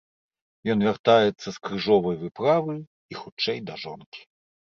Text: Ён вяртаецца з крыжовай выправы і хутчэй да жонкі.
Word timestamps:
Ён 0.73 0.79
вяртаецца 0.87 1.43
з 1.49 1.53
крыжовай 1.67 2.15
выправы 2.23 2.75
і 3.13 3.19
хутчэй 3.21 3.57
да 3.67 3.73
жонкі. 3.83 4.21